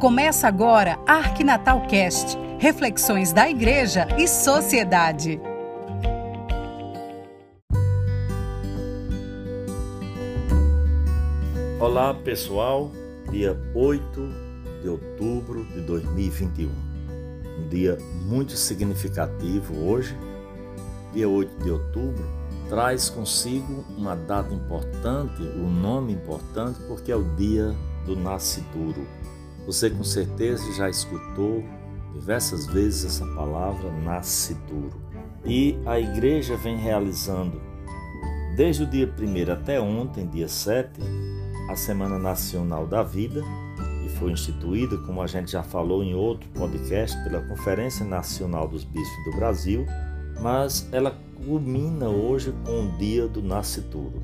[0.00, 5.40] Começa agora Arquinatal Cast, reflexões da igreja e sociedade.
[11.80, 12.92] Olá, pessoal.
[13.32, 14.28] Dia 8
[14.82, 16.68] de outubro de 2021.
[16.68, 20.16] Um dia muito significativo hoje.
[21.12, 22.24] Dia 8 de outubro
[22.68, 27.74] traz consigo uma data importante, um nome importante, porque é o dia
[28.06, 29.04] do nascituro
[29.68, 31.62] você com certeza já escutou
[32.14, 34.98] diversas vezes essa palavra nascituro.
[35.44, 37.60] E a igreja vem realizando,
[38.56, 40.88] desde o dia 1 até ontem, dia 7,
[41.68, 43.42] a Semana Nacional da Vida,
[44.02, 48.84] que foi instituída, como a gente já falou em outro podcast, pela Conferência Nacional dos
[48.84, 49.84] Bispos do Brasil,
[50.40, 54.22] mas ela culmina hoje com o dia do nascituro.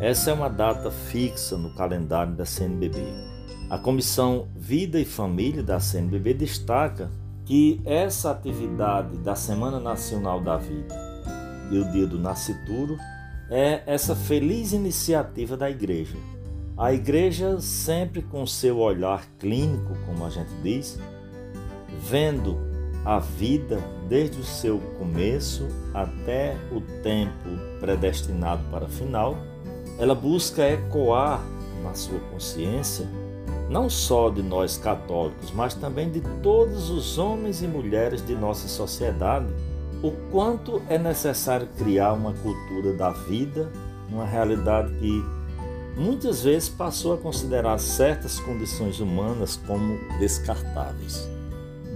[0.00, 3.35] Essa é uma data fixa no calendário da CNBB.
[3.68, 7.10] A Comissão Vida e Família da CNBB destaca
[7.44, 10.94] que essa atividade da Semana Nacional da Vida
[11.72, 12.96] e o Dia do Nascituro
[13.50, 16.16] é essa feliz iniciativa da igreja.
[16.78, 20.96] A igreja sempre com seu olhar clínico, como a gente diz,
[22.08, 22.56] vendo
[23.04, 27.48] a vida desde o seu começo até o tempo
[27.80, 29.36] predestinado para final,
[29.98, 31.40] ela busca ecoar
[31.82, 33.08] na sua consciência
[33.68, 38.68] não só de nós católicos, mas também de todos os homens e mulheres de nossa
[38.68, 39.46] sociedade,
[40.02, 43.70] o quanto é necessário criar uma cultura da vida,
[44.08, 45.24] uma realidade que
[45.96, 51.28] muitas vezes passou a considerar certas condições humanas como descartáveis.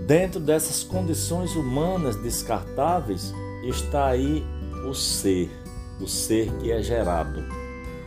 [0.07, 4.45] Dentro dessas condições humanas descartáveis está aí
[4.89, 5.51] o ser,
[6.01, 7.45] o ser que é gerado,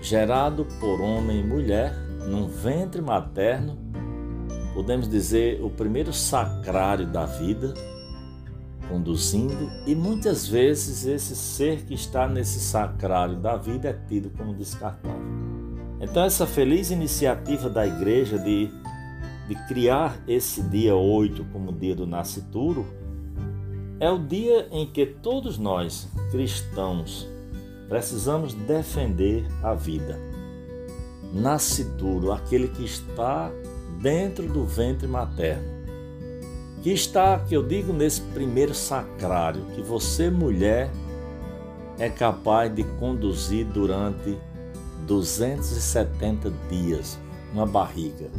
[0.02, 1.96] gerado por homem e mulher
[2.28, 3.78] num ventre materno,
[4.74, 7.74] podemos dizer, o primeiro sacrário da vida,
[8.90, 14.54] conduzindo, e muitas vezes esse ser que está nesse sacrário da vida é tido como
[14.54, 15.22] descartável.
[16.00, 18.70] Então, essa feliz iniciativa da igreja de,
[19.48, 22.86] de criar esse dia 8 como dia do nascituro
[24.00, 27.30] é o dia em que todos nós, cristãos,
[27.88, 30.33] precisamos defender a vida
[31.34, 33.52] nascituro, aquele que está
[34.00, 35.74] dentro do ventre materno.
[36.82, 40.92] Que está, que eu digo, nesse primeiro sacrário, que você, mulher,
[41.98, 44.38] é capaz de conduzir durante
[45.08, 47.18] 270 dias
[47.54, 48.30] na barriga.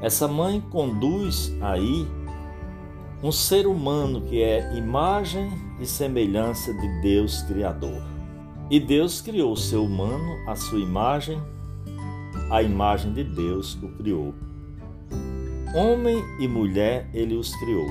[0.00, 2.06] Essa mãe conduz aí
[3.22, 8.15] um ser humano que é imagem e semelhança de Deus Criador.
[8.68, 11.40] E Deus criou o ser humano à sua imagem,
[12.50, 14.34] a imagem de Deus o criou.
[15.72, 17.86] Homem e mulher ele os criou.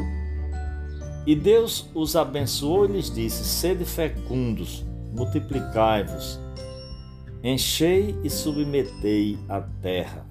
[1.25, 4.85] E Deus os abençoou e lhes disse: Sede fecundos,
[5.16, 6.41] multiplicai-vos,
[7.41, 10.25] enchei e submetei a terra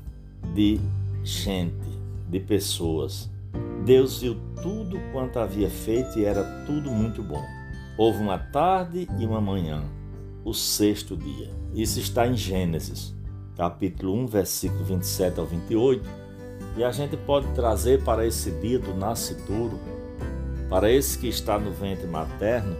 [0.54, 0.78] de
[1.22, 1.88] gente,
[2.28, 3.30] de pessoas.
[3.86, 7.42] Deus viu tudo quanto havia feito e era tudo muito bom.
[7.96, 9.82] Houve uma tarde e uma manhã
[10.44, 11.50] o sexto dia.
[11.74, 13.14] Isso está em Gênesis,
[13.56, 16.08] capítulo 1, versículo 27 ao 28.
[16.76, 19.78] E a gente pode trazer para esse dia do nascituro,
[20.68, 22.76] para esse que está no ventre materno,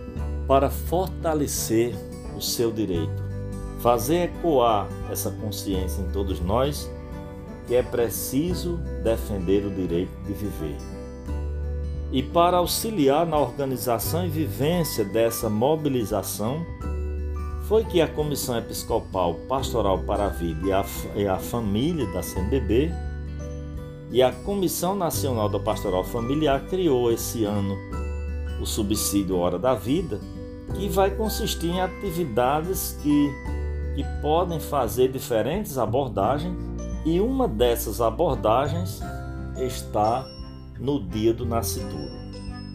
[0.46, 1.94] para fortalecer
[2.36, 3.22] o seu direito,
[3.80, 6.90] fazer ecoar essa consciência em todos nós
[7.66, 10.76] que é preciso defender o direito de viver.
[12.12, 16.64] E para auxiliar na organização e vivência dessa mobilização,
[17.68, 20.84] foi que a Comissão Episcopal Pastoral para a Vida e a,
[21.16, 22.92] e a Família da CNBB
[24.10, 27.76] e a Comissão Nacional da Pastoral Familiar criou esse ano
[28.60, 30.20] o subsídio Hora da Vida,
[30.74, 33.32] que vai consistir em atividades que,
[33.96, 36.56] que podem fazer diferentes abordagens
[37.04, 39.00] e uma dessas abordagens
[39.56, 40.24] está
[40.78, 42.12] no dia do nascituro.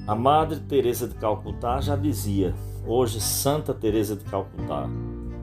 [0.08, 2.56] A Madre Teresa de Calcutá já dizia
[2.92, 4.90] Hoje, Santa Teresa de Calcutá,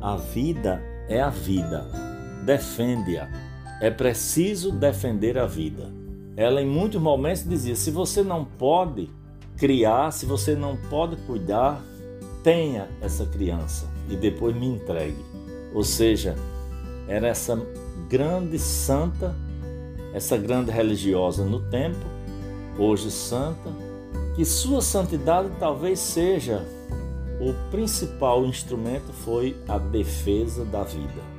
[0.00, 1.86] a vida é a vida.
[2.44, 3.28] Defende-a.
[3.80, 5.88] É preciso defender a vida.
[6.36, 9.08] Ela em muitos momentos dizia: se você não pode
[9.56, 11.80] criar, se você não pode cuidar,
[12.42, 15.24] tenha essa criança e depois me entregue.
[15.72, 16.34] Ou seja,
[17.06, 17.56] era essa
[18.10, 19.36] grande santa,
[20.12, 22.06] essa grande religiosa no tempo,
[22.76, 23.70] hoje santa,
[24.34, 26.74] que sua santidade talvez seja
[27.40, 31.36] o principal instrumento foi a defesa da vida.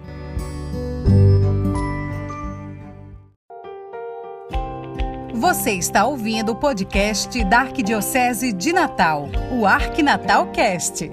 [5.34, 11.10] Você está ouvindo o podcast da Arquidiocese de Natal, o Arquinatal Cast.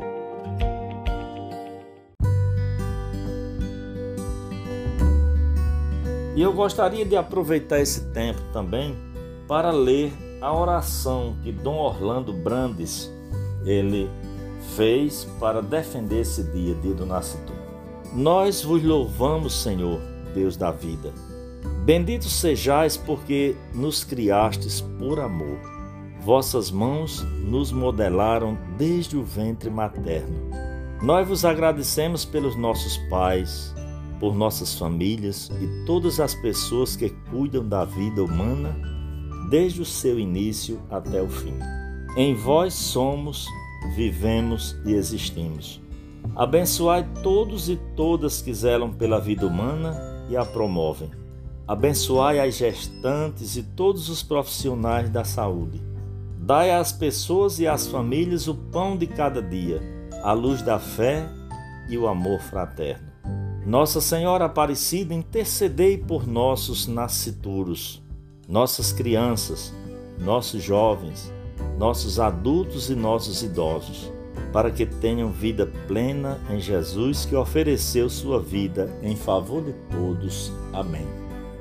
[6.37, 8.97] E eu gostaria de aproveitar esse tempo também
[9.47, 13.09] para ler a oração que Dom Orlando Brandes
[13.65, 14.11] ele
[14.77, 17.53] fez para defender esse dia, dia do nascimento.
[18.13, 20.01] Nós vos louvamos, Senhor,
[20.35, 21.13] Deus da vida.
[21.85, 25.59] Bendito sejais porque nos criastes por amor.
[26.21, 30.51] Vossas mãos nos modelaram desde o ventre materno.
[31.03, 33.75] Nós vos agradecemos pelos nossos pais,
[34.19, 38.75] por nossas famílias e todas as pessoas que cuidam da vida humana
[39.51, 41.55] desde o seu início até o fim.
[42.17, 43.47] Em vós somos,
[43.95, 45.81] vivemos e existimos.
[46.35, 49.95] Abençoai todos e todas que zelam pela vida humana
[50.29, 51.11] e a promovem.
[51.67, 55.83] Abençoai as gestantes e todos os profissionais da saúde.
[56.39, 59.81] Dai às pessoas e às famílias o pão de cada dia,
[60.23, 61.27] a luz da fé
[61.89, 63.13] e o amor fraterno.
[63.67, 68.03] Nossa Senhora Aparecida, intercedei por nossos nascituros,
[68.47, 69.73] nossas crianças,
[70.19, 71.33] nossos jovens,
[71.79, 74.11] nossos adultos e nossos idosos,
[74.53, 80.53] para que tenham vida plena em Jesus que ofereceu sua vida em favor de todos.
[80.73, 81.07] Amém.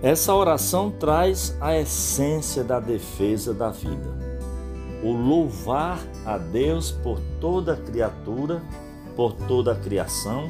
[0.02, 4.14] Essa oração traz a essência da defesa da vida.
[5.02, 8.62] O louvar a Deus por toda a criatura,
[9.16, 10.50] por toda a criação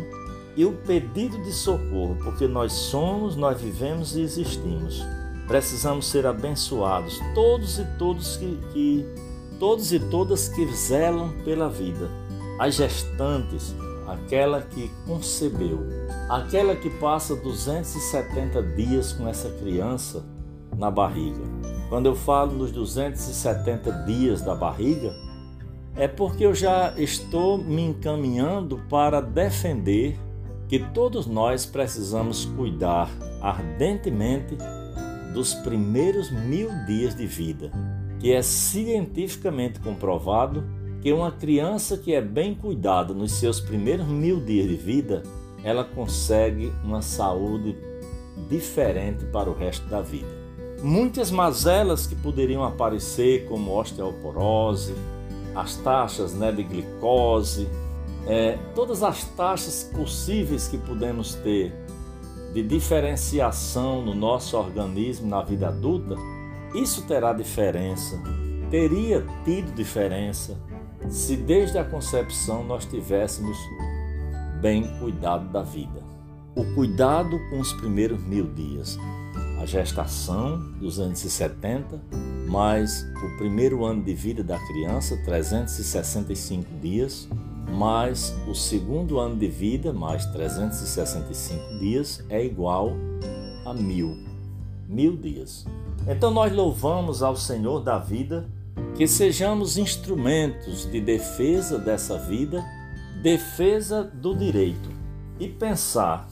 [0.56, 5.04] e o pedido de socorro, porque nós somos, nós vivemos e existimos.
[5.48, 9.06] Precisamos ser abençoados, todos e todos que, que
[9.60, 12.10] todos e todas que zelam pela vida.
[12.60, 13.76] As gestantes,
[14.08, 15.80] aquela que concebeu,
[16.30, 20.24] aquela que passa 270 dias com essa criança
[20.78, 21.42] na barriga.
[21.90, 25.14] Quando eu falo nos 270 dias da barriga,
[25.96, 30.18] é porque eu já estou me encaminhando para defender
[30.68, 33.10] que todos nós precisamos cuidar
[33.42, 34.58] ardentemente
[35.34, 37.72] dos primeiros mil dias de vida,
[38.24, 40.64] que é cientificamente comprovado
[41.02, 45.24] que uma criança que é bem cuidada nos seus primeiros mil dias de vida,
[45.62, 47.75] ela consegue uma saúde
[48.50, 50.30] diferente para o resto da vida.
[50.81, 54.94] Muitas mazelas que poderiam aparecer, como osteoporose,
[55.54, 57.68] as taxas né, de glicose,
[58.25, 61.74] é, todas as taxas possíveis que podemos ter
[62.54, 66.16] de diferenciação no nosso organismo na vida adulta,
[66.74, 68.22] isso terá diferença,
[68.70, 70.58] teria tido diferença
[71.10, 73.58] se desde a concepção nós tivéssemos
[74.62, 76.02] bem cuidado da vida.
[76.56, 78.98] O cuidado com os primeiros mil dias,
[79.62, 82.02] a gestação, 270,
[82.48, 87.28] mais o primeiro ano de vida da criança, 365 dias,
[87.72, 92.94] mais o segundo ano de vida, mais 365 dias, é igual
[93.66, 94.33] a mil.
[94.88, 95.66] Mil dias.
[96.08, 98.46] Então nós louvamos ao Senhor da vida
[98.96, 102.64] que sejamos instrumentos de defesa dessa vida,
[103.22, 104.90] defesa do direito.
[105.40, 106.28] E pensar,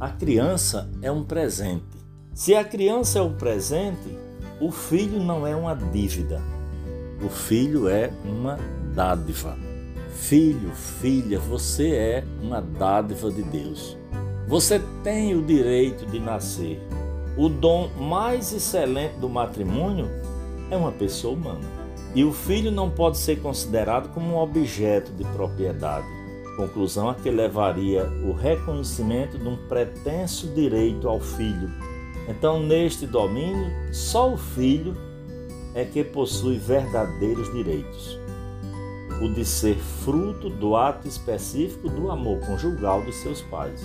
[0.00, 1.98] a criança é um presente.
[2.32, 4.16] Se a criança é um presente,
[4.60, 6.40] o filho não é uma dívida.
[7.24, 8.58] O filho é uma
[8.94, 9.56] dádiva.
[10.14, 13.96] Filho, filha, você é uma dádiva de Deus.
[14.46, 16.80] Você tem o direito de nascer.
[17.38, 20.10] O dom mais excelente do matrimônio
[20.72, 21.78] é uma pessoa humana.
[22.12, 26.04] E o filho não pode ser considerado como um objeto de propriedade.
[26.56, 31.70] Conclusão a que levaria o reconhecimento de um pretenso direito ao filho.
[32.28, 34.96] Então, neste domínio, só o filho
[35.76, 38.18] é que possui verdadeiros direitos
[39.20, 43.84] o de ser fruto do ato específico do amor conjugal dos seus pais,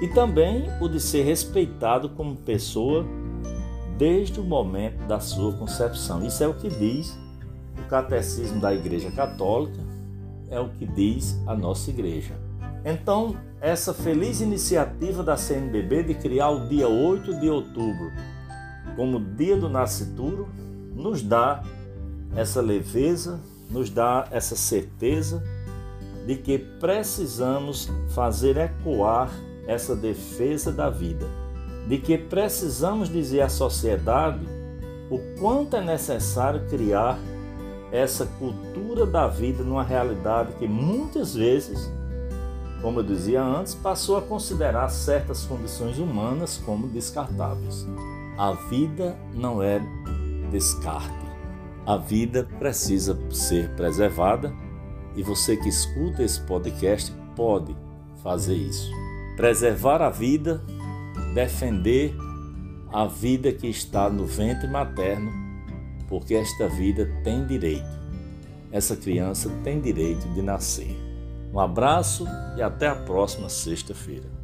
[0.00, 3.04] e também o de ser respeitado como pessoa
[3.96, 6.24] desde o momento da sua concepção.
[6.24, 7.16] Isso é o que diz
[7.78, 9.78] o Catecismo da Igreja Católica,
[10.50, 12.34] é o que diz a nossa igreja.
[12.84, 18.12] Então, essa feliz iniciativa da CNBB de criar o dia 8 de outubro
[18.94, 20.48] como dia do nascituro
[20.94, 21.62] nos dá
[22.34, 25.42] essa leveza, nos dá essa certeza
[26.26, 29.30] de que precisamos fazer ecoar
[29.66, 31.26] essa defesa da vida,
[31.88, 34.46] de que precisamos dizer à sociedade
[35.10, 37.18] o quanto é necessário criar
[37.92, 41.90] essa cultura da vida numa realidade que muitas vezes,
[42.82, 47.86] como eu dizia antes, passou a considerar certas condições humanas como descartáveis.
[48.36, 49.80] A vida não é
[50.50, 51.26] descarte.
[51.86, 54.52] A vida precisa ser preservada
[55.14, 57.76] e você que escuta esse podcast pode
[58.22, 59.05] fazer isso.
[59.36, 60.62] Preservar a vida,
[61.34, 62.14] defender
[62.92, 65.30] a vida que está no ventre materno,
[66.08, 67.96] porque esta vida tem direito.
[68.72, 70.96] Essa criança tem direito de nascer.
[71.52, 72.26] Um abraço
[72.56, 74.36] e até a próxima sexta-feira.